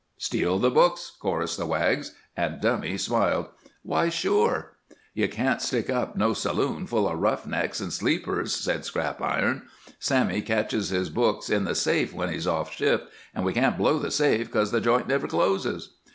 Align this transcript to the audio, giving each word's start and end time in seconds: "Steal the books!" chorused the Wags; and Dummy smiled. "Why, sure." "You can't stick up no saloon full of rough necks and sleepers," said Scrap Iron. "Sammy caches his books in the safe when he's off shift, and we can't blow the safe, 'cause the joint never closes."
"Steal 0.17 0.57
the 0.57 0.71
books!" 0.71 1.11
chorused 1.19 1.59
the 1.59 1.65
Wags; 1.67 2.15
and 2.35 2.59
Dummy 2.59 2.97
smiled. 2.97 3.49
"Why, 3.83 4.09
sure." 4.09 4.71
"You 5.13 5.29
can't 5.29 5.61
stick 5.61 5.91
up 5.91 6.15
no 6.17 6.33
saloon 6.33 6.87
full 6.87 7.07
of 7.07 7.19
rough 7.19 7.45
necks 7.45 7.79
and 7.79 7.93
sleepers," 7.93 8.55
said 8.55 8.83
Scrap 8.83 9.21
Iron. 9.21 9.67
"Sammy 9.99 10.41
caches 10.41 10.89
his 10.89 11.11
books 11.11 11.51
in 11.51 11.65
the 11.65 11.75
safe 11.75 12.13
when 12.13 12.33
he's 12.33 12.47
off 12.47 12.73
shift, 12.73 13.03
and 13.35 13.45
we 13.45 13.53
can't 13.53 13.77
blow 13.77 13.99
the 13.99 14.09
safe, 14.09 14.49
'cause 14.49 14.71
the 14.71 14.81
joint 14.81 15.07
never 15.07 15.27
closes." 15.27 15.91